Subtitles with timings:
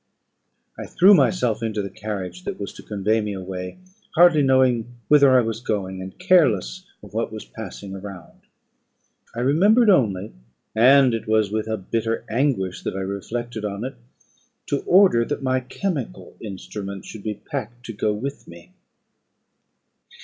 [0.79, 3.77] I threw myself into the carriage that was to convey me away,
[4.15, 8.39] hardly knowing whither I was going, and careless of what was passing around.
[9.35, 10.33] I remembered only,
[10.75, 13.93] and it was with a bitter anguish that I reflected on it,
[14.69, 18.71] to order that my chemical instruments should be packed to go with me.